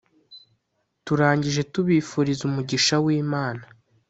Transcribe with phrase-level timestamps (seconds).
[1.05, 3.63] turangije tubifuriza umugisha w’imana